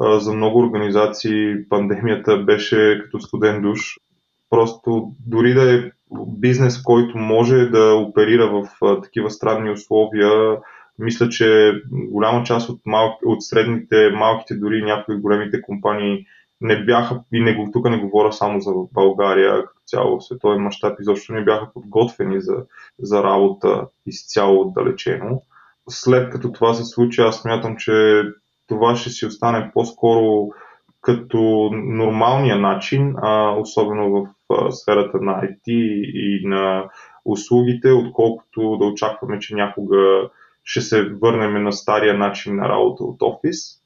за 0.00 0.32
много 0.32 0.58
организации 0.58 1.68
пандемията 1.68 2.38
беше 2.38 3.00
като 3.02 3.20
студен 3.20 3.62
душ. 3.62 3.80
Просто 4.50 5.12
дори 5.26 5.54
да 5.54 5.74
е 5.74 5.90
бизнес, 6.38 6.82
който 6.82 7.18
може 7.18 7.66
да 7.66 7.94
оперира 7.94 8.50
в 8.50 8.68
такива 9.02 9.30
странни 9.30 9.70
условия, 9.70 10.58
мисля, 10.98 11.28
че 11.28 11.72
голяма 11.92 12.44
част 12.44 12.68
от, 12.68 12.80
мал... 12.86 13.18
от 13.24 13.42
средните, 13.42 14.10
малките, 14.10 14.54
дори 14.54 14.82
някои 14.82 15.20
големите 15.20 15.62
компании 15.62 16.26
не 16.60 16.84
бяха, 16.84 17.20
и 17.32 17.40
не, 17.40 17.70
тук 17.72 17.90
не 17.90 17.98
говоря 17.98 18.32
само 18.32 18.60
за 18.60 18.72
България, 18.92 19.64
като 19.64 19.80
цяло 19.86 20.20
световен 20.20 20.62
мащаб, 20.62 21.00
изобщо 21.00 21.32
не 21.32 21.44
бяха 21.44 21.72
подготвени 21.74 22.40
за, 22.40 22.56
за 22.98 23.22
работа 23.22 23.86
изцяло 24.06 24.60
отдалечено. 24.60 25.42
След 25.88 26.30
като 26.30 26.52
това 26.52 26.74
се 26.74 26.84
случи, 26.84 27.20
аз 27.20 27.36
смятам, 27.36 27.76
че 27.76 28.22
това 28.66 28.96
ще 28.96 29.10
си 29.10 29.26
остане 29.26 29.70
по-скоро 29.74 30.48
като 31.00 31.70
нормалния 31.72 32.58
начин, 32.58 33.14
а, 33.16 33.50
особено 33.50 34.10
в 34.10 34.26
а, 34.54 34.70
сферата 34.70 35.18
на 35.20 35.32
IT 35.32 35.68
и 36.14 36.46
на 36.46 36.84
услугите, 37.24 37.90
отколкото 37.90 38.76
да 38.76 38.84
очакваме, 38.84 39.38
че 39.38 39.54
някога 39.54 40.30
ще 40.64 40.80
се 40.80 41.02
върнем 41.02 41.62
на 41.62 41.72
стария 41.72 42.14
начин 42.14 42.56
на 42.56 42.68
работа 42.68 43.04
от 43.04 43.22
офис, 43.22 43.82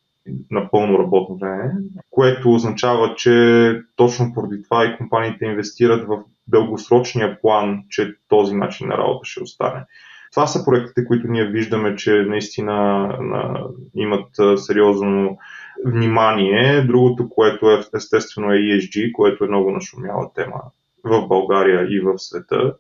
на 0.50 0.71
пълно 0.71 0.99
работно 0.99 1.37
време, 1.37 1.73
което 2.11 2.52
означава, 2.52 3.14
че 3.14 3.80
точно 3.97 4.33
поради 4.35 4.62
това 4.62 4.85
и 4.85 4.97
компаниите 4.97 5.45
инвестират 5.45 6.09
в 6.09 6.23
дългосрочния 6.49 7.40
план, 7.40 7.83
че 7.88 8.14
този 8.28 8.54
начин 8.54 8.88
на 8.88 8.99
работа 8.99 9.21
ще 9.25 9.42
остане. 9.42 9.85
Това 10.33 10.47
са 10.47 10.64
проектите, 10.64 11.04
които 11.04 11.28
ние 11.28 11.45
виждаме, 11.45 11.97
че 11.97 12.12
наистина 12.12 13.06
на, 13.21 13.64
имат 13.95 14.28
сериозно 14.56 15.38
внимание. 15.87 16.83
Другото, 16.83 17.28
което 17.28 17.71
е 17.71 17.80
естествено 17.97 18.52
е 18.52 18.56
ESG, 18.56 19.12
което 19.12 19.45
е 19.45 19.49
много 19.49 19.71
нашумяла 19.71 20.30
тема 20.35 20.62
в 21.04 21.28
България 21.28 21.87
и 21.90 22.00
в 22.00 22.18
света. 22.18 22.75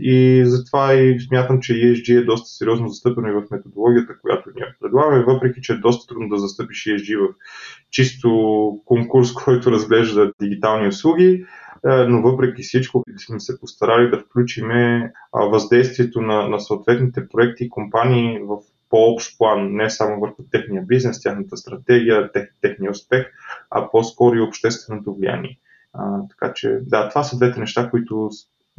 И 0.00 0.42
затова 0.46 0.94
и 0.94 1.20
смятам, 1.20 1.60
че 1.60 1.72
ESG 1.72 2.20
е 2.20 2.24
доста 2.24 2.48
сериозно 2.48 2.88
застъпено 2.88 3.28
и 3.28 3.32
в 3.32 3.50
методологията, 3.50 4.18
която 4.20 4.50
ние 4.56 4.74
предлагаме, 4.80 5.24
въпреки 5.24 5.60
че 5.62 5.72
е 5.72 5.76
доста 5.76 6.14
трудно 6.14 6.28
да 6.28 6.38
застъпиш 6.38 6.84
ESG 6.84 7.18
в 7.18 7.34
чисто 7.90 8.80
конкурс, 8.84 9.32
който 9.44 9.72
разглежда 9.72 10.32
дигитални 10.40 10.88
услуги, 10.88 11.46
е, 11.86 11.88
но 11.90 12.22
въпреки 12.22 12.62
всичко 12.62 13.04
сме 13.26 13.40
се 13.40 13.60
постарали 13.60 14.10
да 14.10 14.18
включиме 14.18 15.12
въздействието 15.32 16.20
на, 16.20 16.48
на 16.48 16.60
съответните 16.60 17.28
проекти 17.28 17.64
и 17.64 17.68
компании 17.68 18.38
в 18.38 18.58
по-общ 18.90 19.38
план, 19.38 19.68
не 19.72 19.90
само 19.90 20.20
върху 20.20 20.42
техния 20.50 20.82
бизнес, 20.82 21.22
тяхната 21.22 21.56
стратегия, 21.56 22.32
тех, 22.32 22.48
техния 22.60 22.90
успех, 22.90 23.26
а 23.70 23.90
по-скоро 23.90 24.36
и 24.36 24.40
общественото 24.40 25.14
влияние. 25.14 25.58
А, 25.92 26.28
така 26.28 26.52
че, 26.54 26.78
да, 26.82 27.08
това 27.08 27.22
са 27.22 27.36
двете 27.36 27.60
неща, 27.60 27.90
които 27.90 28.30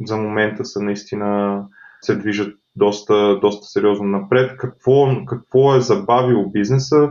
за 0.04 0.16
момента 0.16 0.64
са 0.64 0.82
наистина 0.82 1.62
се 2.00 2.16
движат 2.16 2.54
доста, 2.76 3.38
доста 3.40 3.66
сериозно 3.66 4.06
напред. 4.06 4.56
Какво, 4.58 5.24
какво 5.26 5.74
е 5.74 5.80
забавило 5.80 6.50
бизнеса? 6.50 7.08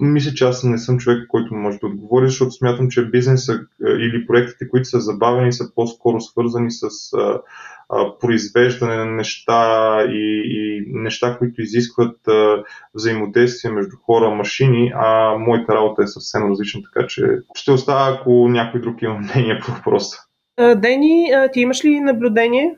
Мисля, 0.00 0.34
че 0.34 0.44
аз 0.44 0.64
не 0.64 0.78
съм 0.78 0.98
човек, 0.98 1.26
който 1.28 1.54
може 1.54 1.78
да 1.78 1.86
отговори, 1.86 2.26
защото 2.26 2.50
смятам, 2.50 2.88
че 2.88 3.10
бизнеса 3.10 3.52
е, 3.86 3.90
или 3.90 4.26
проектите, 4.26 4.68
които 4.68 4.88
са 4.88 5.00
забавени, 5.00 5.52
са 5.52 5.74
по-скоро 5.74 6.20
свързани 6.20 6.70
с 6.70 6.82
а, 7.16 7.40
а, 7.88 8.18
произвеждане 8.18 8.96
на 8.96 9.04
неща 9.04 10.02
и, 10.08 10.42
и 10.44 10.84
неща, 10.86 11.38
които 11.38 11.62
изискват 11.62 12.28
а, 12.28 12.62
взаимодействие 12.94 13.70
между 13.70 13.96
хора, 14.06 14.30
машини, 14.30 14.92
а 14.94 15.36
моята 15.38 15.74
работа 15.74 16.02
е 16.02 16.06
съвсем 16.06 16.50
различна, 16.50 16.80
така 16.92 17.06
че 17.06 17.22
ще 17.54 17.72
оставя, 17.72 18.16
ако 18.16 18.48
някой 18.48 18.80
друг 18.80 19.02
има 19.02 19.18
мнение 19.18 19.60
по 19.66 19.72
въпроса. 19.72 20.25
Дени, 20.58 21.32
ти 21.52 21.60
имаш 21.60 21.84
ли 21.84 22.00
наблюдение? 22.00 22.76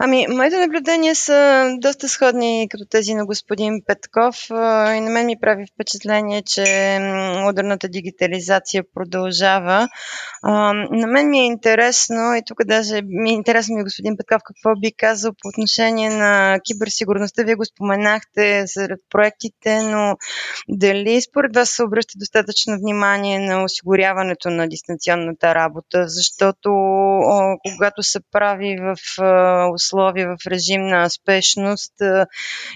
Ами, 0.00 0.26
моите 0.28 0.58
наблюдения 0.58 1.14
са 1.14 1.70
доста 1.78 2.08
сходни 2.08 2.66
като 2.70 2.84
тези 2.90 3.14
на 3.14 3.26
господин 3.26 3.80
Петков 3.86 4.36
и 4.96 5.00
на 5.00 5.10
мен 5.10 5.26
ми 5.26 5.36
прави 5.40 5.64
впечатление, 5.74 6.42
че 6.42 6.98
модерната 7.42 7.88
дигитализация 7.88 8.82
продължава. 8.94 9.88
На 10.90 11.06
мен 11.06 11.30
ми 11.30 11.38
е 11.38 11.46
интересно 11.46 12.34
и 12.34 12.42
тук 12.46 12.64
даже 12.64 13.00
ми 13.04 13.30
е 13.30 13.34
интересно 13.34 13.76
ми 13.76 13.82
господин 13.82 14.16
Петков 14.16 14.42
какво 14.44 14.80
би 14.80 14.92
казал 14.92 15.32
по 15.32 15.48
отношение 15.48 16.10
на 16.10 16.58
киберсигурността. 16.64 17.42
Вие 17.42 17.54
го 17.54 17.64
споменахте 17.64 18.64
сред 18.66 19.00
проектите, 19.10 19.82
но 19.82 20.16
дали 20.68 21.20
според 21.20 21.54
вас 21.54 21.70
се 21.70 21.84
обръща 21.84 22.12
достатъчно 22.16 22.76
внимание 22.76 23.38
на 23.38 23.64
осигуряването 23.64 24.50
на 24.50 24.68
дистанционната 24.68 25.54
работа, 25.54 26.04
защото 26.08 26.70
когато 27.62 28.02
се 28.02 28.20
прави 28.32 28.76
в 28.80 28.96
условия 29.74 30.28
в 30.28 30.46
режим 30.46 30.86
на 30.86 31.08
спешност 31.10 31.92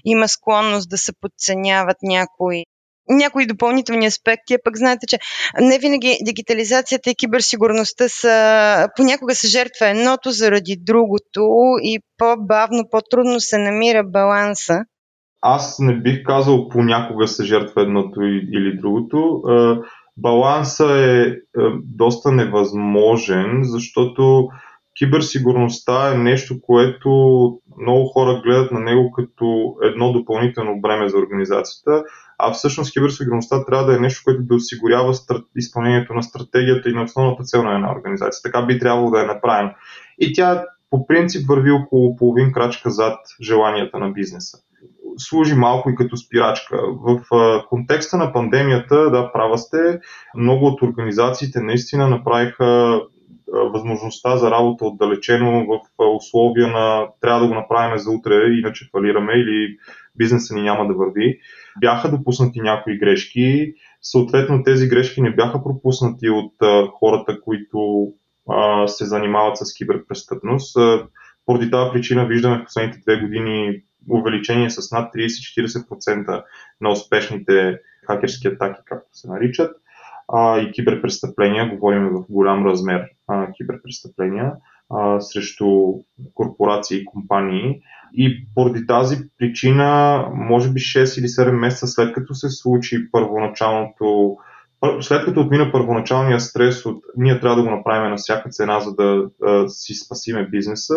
има 0.05 0.29
склонност 0.29 0.91
да 0.91 0.99
се 0.99 1.13
подценяват 1.21 1.97
някои 2.03 2.65
някои 3.09 3.47
допълнителни 3.47 4.07
аспекти, 4.07 4.55
а 4.55 4.59
пък 4.65 4.77
знаете, 4.77 5.07
че 5.07 5.19
не 5.61 5.79
винаги 5.79 6.19
дигитализацията 6.23 7.11
и 7.11 7.15
киберсигурността 7.15 8.09
са, 8.09 8.89
понякога 8.97 9.35
се 9.35 9.49
жертва 9.49 9.87
едното 9.87 10.31
заради 10.31 10.77
другото 10.81 11.51
и 11.83 12.01
по-бавно, 12.19 12.85
по-трудно 12.91 13.41
се 13.41 13.59
намира 13.59 14.05
баланса. 14.05 14.79
Аз 15.43 15.79
не 15.79 15.97
бих 15.97 16.23
казал 16.25 16.69
понякога 16.69 17.29
се 17.29 17.45
жертва 17.45 17.83
едното 17.83 18.23
или 18.23 18.79
другото. 18.79 19.43
Баланса 20.17 20.85
е 20.85 21.25
доста 21.85 22.33
невъзможен, 22.33 23.61
защото 23.63 24.49
киберсигурността 24.99 26.13
е 26.13 26.19
нещо, 26.19 26.61
което 26.63 27.09
много 27.81 28.07
хора 28.07 28.41
гледат 28.45 28.73
на 28.73 28.81
него 28.81 29.13
като 29.13 29.77
едно 29.83 30.13
допълнително 30.13 30.81
бреме 30.81 31.09
за 31.09 31.19
организацията, 31.19 32.05
а 32.39 32.53
всъщност 32.53 32.93
киберсигурността 32.93 33.65
трябва 33.65 33.87
да 33.87 33.97
е 33.97 34.01
нещо, 34.01 34.23
което 34.25 34.43
да 34.43 34.55
осигурява 34.55 35.15
изпълнението 35.57 36.15
на 36.15 36.23
стратегията 36.23 36.91
и 36.91 36.93
на 36.93 37.03
основната 37.03 37.43
цел 37.45 37.63
на 37.63 37.75
една 37.75 37.93
организация. 37.93 38.43
Така 38.43 38.63
би 38.63 38.79
трябвало 38.79 39.11
да 39.11 39.23
е 39.23 39.27
направено. 39.27 39.71
И 40.19 40.33
тя 40.33 40.65
по 40.91 41.07
принцип 41.07 41.49
върви 41.49 41.71
около 41.71 42.17
половин 42.17 42.53
крачка 42.53 42.91
зад 42.91 43.19
желанията 43.43 43.99
на 43.99 44.11
бизнеса. 44.11 44.59
Служи 45.19 45.55
малко 45.55 45.91
и 45.91 45.95
като 45.95 46.17
спирачка. 46.17 46.79
В 47.01 47.21
контекста 47.69 48.17
на 48.17 48.33
пандемията, 48.33 49.11
да, 49.11 49.33
права 49.33 49.59
сте, 49.59 50.01
много 50.37 50.67
от 50.67 50.83
организациите 50.83 51.61
наистина 51.61 52.09
направиха 52.09 53.01
възможността 53.53 54.37
за 54.37 54.51
работа 54.51 54.87
отдалечено 54.87 55.67
в 55.67 55.81
условия 56.17 56.69
на 56.69 57.07
трябва 57.21 57.41
да 57.41 57.49
го 57.49 57.55
направим 57.55 57.99
за 57.99 58.11
утре, 58.11 58.35
иначе 58.35 58.89
фалираме 58.93 59.33
или 59.33 59.77
бизнеса 60.17 60.55
ни 60.55 60.63
няма 60.63 60.87
да 60.87 60.95
върви. 60.95 61.39
Бяха 61.81 62.11
допуснати 62.11 62.61
някои 62.61 62.99
грешки, 62.99 63.75
съответно 64.03 64.63
тези 64.63 64.89
грешки 64.89 65.23
не 65.23 65.35
бяха 65.35 65.65
пропуснати 65.65 66.31
от 66.31 66.53
хората, 66.93 67.41
които 67.41 68.09
се 68.87 69.05
занимават 69.05 69.57
с 69.57 69.75
киберпрестъпност. 69.75 70.77
Поради 71.47 71.71
тази 71.71 71.91
причина 71.93 72.27
виждаме 72.27 72.59
в 72.59 72.65
последните 72.65 72.99
две 72.99 73.21
години 73.21 73.83
увеличение 74.11 74.71
с 74.71 74.93
над 74.93 75.15
30-40% 75.15 76.43
на 76.81 76.91
успешните 76.91 77.79
хакерски 78.07 78.49
атаки, 78.49 78.81
както 78.85 79.09
се 79.13 79.29
наричат 79.29 79.77
а, 80.29 80.59
и 80.59 80.73
киберпрестъпления, 80.73 81.71
говорим 81.71 82.09
в 82.09 82.25
голям 82.29 82.67
размер 82.67 83.05
а, 83.29 83.53
киберпрестъпления 83.53 84.53
а, 84.91 85.21
срещу 85.21 85.93
корпорации 86.35 86.99
и 86.99 87.05
компании. 87.05 87.81
И 88.15 88.47
поради 88.55 88.87
тази 88.87 89.17
причина, 89.39 90.23
може 90.35 90.71
би 90.71 90.81
6 90.81 91.21
или 91.21 91.27
7 91.27 91.51
месеца 91.51 91.87
след 91.87 92.13
като 92.13 92.35
се 92.35 92.49
случи 92.49 93.11
първоначалното 93.13 94.37
след 95.01 95.25
като 95.25 95.41
отмина 95.41 95.73
първоначалния 95.73 96.41
стрес 96.41 96.87
от 96.87 97.05
ние 97.17 97.41
трябва 97.41 97.57
да 97.57 97.63
го 97.63 97.71
направим 97.71 98.11
на 98.11 98.17
всяка 98.17 98.51
цена, 98.51 98.81
за 98.81 98.95
да 98.95 99.29
а, 99.47 99.69
си 99.69 99.95
спасиме 99.95 100.49
бизнеса, 100.49 100.95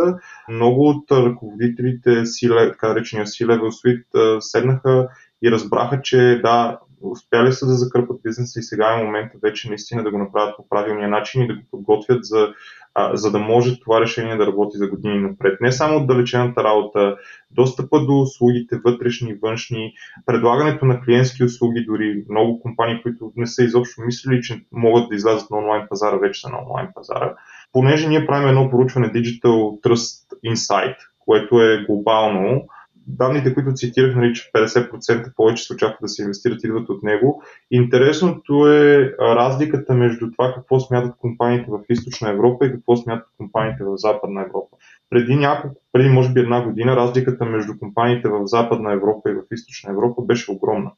много 0.50 0.90
от 0.90 1.12
ръководителите, 1.12 2.26
си, 2.26 2.50
така 2.50 2.88
наречения 2.88 3.26
C-Level 3.26 4.40
седнаха 4.40 5.08
и 5.44 5.52
разбраха, 5.52 6.02
че 6.02 6.40
да, 6.44 6.80
успяли 7.02 7.54
са 7.54 7.66
да 7.66 7.74
закърпат 7.74 8.22
бизнеса 8.24 8.60
и 8.60 8.64
сега 8.64 8.94
е 8.94 9.04
момента 9.04 9.38
вече 9.44 9.70
наистина 9.70 10.04
да 10.04 10.12
го 10.12 10.18
направят 10.18 10.58
по 10.58 10.70
правилния 10.70 11.10
начин 11.10 11.42
и 11.42 11.48
да 11.48 11.54
го 11.54 11.62
подготвят 11.72 12.26
за, 12.26 12.54
а, 12.94 13.18
за 13.18 13.32
да 13.32 13.40
може 13.40 13.80
това 13.80 14.02
решение 14.02 14.38
да 14.38 14.48
работи 14.48 14.78
за 14.78 14.88
години 14.88 15.20
напред. 15.20 15.62
Не 15.62 15.72
само 15.72 15.98
отдалечената 15.98 16.64
работа, 16.64 17.18
достъпа 17.52 18.06
до 18.06 18.20
услугите, 18.20 18.80
вътрешни, 18.86 19.34
външни, 19.34 19.94
предлагането 20.26 20.86
на 20.86 21.02
клиентски 21.02 21.44
услуги, 21.44 21.86
дори 21.86 22.26
много 22.30 22.60
компании, 22.60 23.02
които 23.02 23.32
не 23.36 23.48
са 23.48 23.64
изобщо 23.64 24.02
мислили, 24.02 24.42
че 24.42 24.66
могат 24.72 25.10
да 25.10 25.16
излязат 25.16 25.50
на 25.50 25.58
онлайн 25.58 25.88
пазара, 25.90 26.18
вече 26.18 26.42
са 26.42 26.50
на 26.50 26.58
онлайн 26.62 26.88
пазара. 26.96 27.36
Понеже 27.72 28.08
ние 28.08 28.26
правим 28.26 28.48
едно 28.48 28.70
поручване 28.70 29.12
Digital 29.12 29.82
Trust 29.82 30.26
Insight, 30.46 30.96
което 31.20 31.62
е 31.62 31.86
глобално, 31.88 32.68
данните, 33.10 33.54
които 33.54 33.74
цитирах, 33.74 34.16
нали, 34.16 34.34
че 34.34 34.52
50% 34.56 35.36
повече 35.36 35.64
се 35.64 35.74
очаква 35.74 35.98
да 36.02 36.08
се 36.08 36.22
инвестират, 36.22 36.64
идват 36.64 36.90
от 36.90 37.04
него. 37.04 37.44
Интересното 37.72 38.68
е 38.68 39.16
разликата 39.20 39.94
между 39.94 40.32
това 40.32 40.54
какво 40.54 40.80
смятат 40.80 41.16
компаниите 41.18 41.72
в 41.72 41.80
Източна 41.90 42.30
Европа 42.30 42.66
и 42.66 42.72
какво 42.72 42.96
смятат 42.96 43.28
компаниите 43.38 43.84
в 43.84 43.98
Западна 43.98 44.42
Европа. 44.42 44.78
Преди 45.10 45.36
няколко, 45.36 45.82
преди 45.92 46.10
може 46.10 46.34
би 46.34 46.40
една 46.40 46.64
година, 46.64 46.96
разликата 46.96 47.46
между 47.46 47.80
компаниите 47.80 48.30
в 48.30 48.46
Западна 48.46 48.94
Европа 48.94 49.30
и 49.30 49.34
в 49.34 49.42
Източна 49.52 49.92
Европа 49.92 50.22
беше 50.22 50.52
огромна. 50.52 50.92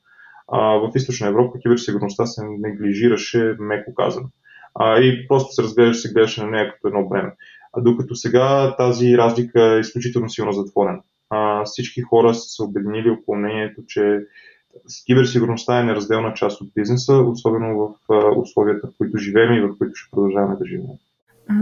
А, 0.48 0.60
в 0.60 0.92
Източна 0.96 1.28
Европа 1.28 1.60
киберсигурността 1.60 2.26
се 2.26 2.42
неглижираше, 2.60 3.56
меко 3.60 3.94
казано. 3.94 4.28
А, 4.76 5.00
и 5.00 5.28
просто 5.28 5.54
се 5.54 5.64
разглеждаше, 5.64 6.00
се 6.00 6.14
гледаше 6.14 6.44
на 6.44 6.52
нея 6.52 6.72
като 6.74 6.88
едно 6.88 7.10
време. 7.10 7.32
А 7.74 7.82
докато 7.82 8.16
сега 8.16 8.76
тази 8.78 9.18
разлика 9.18 9.64
е 9.64 9.80
изключително 9.80 10.30
силно 10.30 10.52
затворена 10.52 11.00
а, 11.32 11.64
всички 11.64 12.02
хора 12.02 12.34
са 12.34 12.50
се 12.50 12.64
обединили 12.64 13.10
около 13.10 13.38
мнението, 13.38 13.82
че 13.88 14.20
киберсигурността 15.06 15.80
е 15.80 15.84
неразделна 15.84 16.34
част 16.34 16.62
от 16.62 16.70
бизнеса, 16.76 17.14
особено 17.14 17.78
в 17.78 18.14
а, 18.14 18.40
условията, 18.40 18.88
в 18.88 18.98
които 18.98 19.18
живеем 19.18 19.54
и 19.54 19.62
в 19.62 19.78
които 19.78 19.96
ще 19.96 20.12
продължаваме 20.12 20.56
да 20.60 20.66
живеем. 20.66 20.98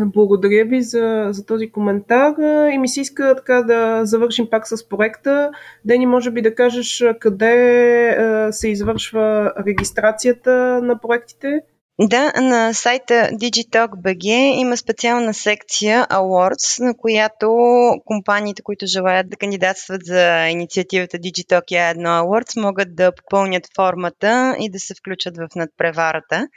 Благодаря 0.05 0.65
ви 0.65 0.81
за, 0.81 1.27
за 1.31 1.45
този 1.45 1.71
коментар 1.71 2.35
и 2.73 2.77
ми 2.77 2.87
се 2.87 3.01
иска 3.01 3.35
така 3.35 3.63
да 3.63 4.05
завършим 4.05 4.47
пак 4.49 4.67
с 4.67 4.89
проекта. 4.89 5.51
Дени, 5.85 6.05
може 6.05 6.31
би 6.31 6.41
да 6.41 6.55
кажеш 6.55 7.03
къде 7.19 8.49
се 8.51 8.69
извършва 8.69 9.53
регистрацията 9.67 10.81
на 10.83 10.99
проектите? 10.99 11.61
Да, 12.01 12.31
на 12.41 12.73
сайта 12.73 13.13
Digitalk.bg 13.13 14.25
има 14.61 14.77
специална 14.77 15.33
секция 15.33 16.07
Awards, 16.09 16.83
на 16.83 16.97
която 16.97 17.47
компаниите, 18.05 18.61
които 18.61 18.85
желаят 18.85 19.29
да 19.29 19.37
кандидатстват 19.37 20.05
за 20.05 20.47
инициативата 20.47 21.17
Digitalk 21.17 21.63
A1 21.63 21.97
Awards, 21.97 22.61
могат 22.61 22.95
да 22.95 23.11
попълнят 23.11 23.67
формата 23.75 24.55
и 24.59 24.69
да 24.69 24.79
се 24.79 24.93
включат 24.95 25.37
в 25.37 25.47
надпреварата. 25.55 26.47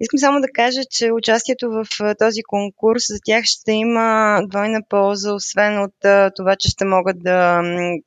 Искам 0.00 0.18
само 0.18 0.40
да 0.40 0.48
кажа, 0.54 0.80
че 0.90 1.12
участието 1.12 1.70
в 1.70 1.86
този 2.18 2.42
конкурс 2.42 3.02
за 3.08 3.18
тях 3.24 3.44
ще 3.44 3.72
има 3.72 4.40
двойна 4.50 4.80
полза, 4.88 5.34
освен 5.34 5.82
от 5.82 5.94
това, 6.36 6.56
че 6.58 6.68
ще 6.68 6.84
могат 6.84 7.16
да, 7.22 7.62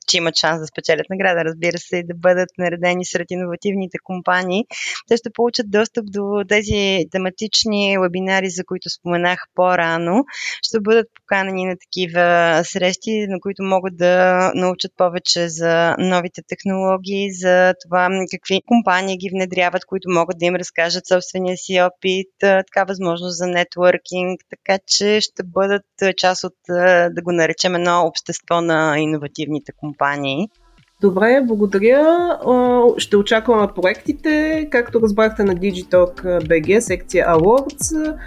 че 0.08 0.17
имат 0.17 0.36
шанс 0.36 0.60
да 0.60 0.67
спечелят 0.67 1.10
награда, 1.10 1.45
разбира 1.45 1.78
се, 1.78 1.97
и 1.97 2.04
да 2.04 2.13
бъдат 2.15 2.49
наредени 2.58 3.06
сред 3.06 3.32
иновативните 3.32 3.97
компании. 4.04 4.65
Те 5.08 5.17
ще 5.17 5.30
получат 5.34 5.71
достъп 5.71 6.06
до 6.08 6.43
тези 6.49 7.06
тематични 7.12 7.97
вебинари, 8.02 8.49
за 8.49 8.63
които 8.65 8.89
споменах 8.89 9.39
по-рано. 9.56 10.23
Ще 10.62 10.80
бъдат 10.80 11.08
поканени 11.15 11.65
на 11.65 11.75
такива 11.78 12.62
срещи, 12.65 13.25
на 13.30 13.39
които 13.39 13.63
могат 13.63 13.97
да 13.97 14.52
научат 14.56 14.91
повече 14.97 15.49
за 15.49 15.95
новите 15.99 16.41
технологии, 16.47 17.34
за 17.34 17.73
това 17.84 18.10
какви 18.32 18.62
компании 18.65 19.17
ги 19.17 19.30
внедряват, 19.34 19.86
които 19.86 20.10
могат 20.10 20.38
да 20.39 20.45
им 20.45 20.56
разкажат 20.56 21.08
собствения 21.08 21.58
си 21.58 21.79
опит, 21.82 22.28
така 22.39 22.84
възможност 22.88 23.38
за 23.38 23.48
нетворкинг, 23.48 24.42
така 24.50 24.80
че 24.88 25.22
ще 25.22 25.44
бъдат 25.44 25.86
част 26.18 26.44
от, 26.44 26.56
да 27.10 27.22
го 27.24 27.32
наречем, 27.32 27.76
едно 27.76 28.02
общество 28.06 28.62
на 28.62 29.00
иновативните 29.00 29.72
компании. 29.78 30.48
Добре, 31.02 31.42
благодаря. 31.44 32.39
Ще 32.98 33.18
очакваме 33.18 33.68
проектите, 33.76 34.68
както 34.72 35.02
разбрахте 35.02 35.44
на 35.44 35.56
Digitalk 35.56 36.22
BG, 36.24 36.80
секция 36.80 37.28
Awards, 37.28 38.18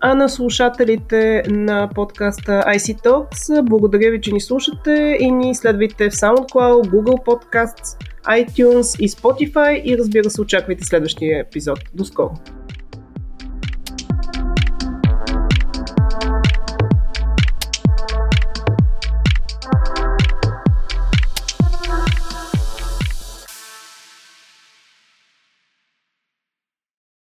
а 0.00 0.14
на 0.14 0.28
слушателите 0.28 1.42
на 1.48 1.90
подкаста 1.94 2.52
IC 2.52 3.04
Talks, 3.04 3.62
благодаря 3.62 4.10
ви, 4.10 4.20
че 4.20 4.32
ни 4.32 4.40
слушате 4.40 5.16
и 5.20 5.30
ни 5.30 5.54
следвайте 5.54 6.10
в 6.10 6.12
SoundCloud, 6.12 6.88
Google 6.88 7.24
Podcasts, 7.24 7.98
iTunes 8.24 9.00
и 9.00 9.08
Spotify 9.08 9.82
и 9.82 9.98
разбира 9.98 10.30
се 10.30 10.40
очаквайте 10.40 10.84
следващия 10.84 11.40
епизод. 11.40 11.78
До 11.94 12.04
скоро! 12.04 12.30